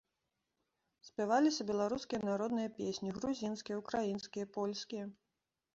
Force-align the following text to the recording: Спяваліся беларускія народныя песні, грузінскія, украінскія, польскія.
Спяваліся 1.07 1.67
беларускія 1.73 2.21
народныя 2.31 2.69
песні, 2.81 3.09
грузінскія, 3.19 3.75
украінскія, 3.85 4.45
польскія. 4.59 5.03